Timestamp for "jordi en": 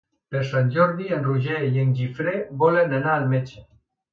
0.77-1.27